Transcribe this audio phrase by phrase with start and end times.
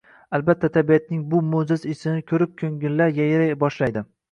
[0.35, 4.07] Albatta tabiatning bu mujaz ishini ko’rib ko‘ngillar yayray boshlaydi.